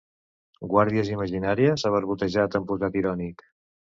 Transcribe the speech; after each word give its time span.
Guàrdies 0.71 1.11
imaginàries, 1.11 1.85
ha 1.89 1.93
barbotejat 1.97 2.59
amb 2.61 2.69
posat 2.71 2.99
irònic. 3.03 3.45